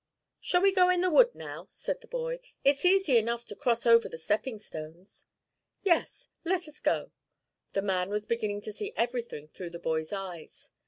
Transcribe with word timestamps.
'Shall 0.39 0.63
we 0.63 0.73
go 0.73 0.89
in 0.89 1.01
the 1.01 1.11
wood 1.11 1.29
now?' 1.35 1.67
said 1.69 2.01
the 2.01 2.07
boy. 2.07 2.39
'It's 2.63 2.85
easy 2.85 3.17
enough 3.19 3.45
to 3.45 3.55
cross 3.55 3.85
over 3.85 4.09
the 4.09 4.17
stepping 4.17 4.57
stones.' 4.57 5.27
'Yes, 5.83 6.27
let 6.43 6.67
us 6.67 6.79
go.' 6.79 7.11
The 7.73 7.83
man 7.83 8.09
was 8.09 8.25
beginning 8.25 8.61
to 8.61 8.73
see 8.73 8.93
everything 8.97 9.47
through 9.49 9.69
the 9.69 9.77
boy's 9.77 10.11
eyes. 10.11 10.71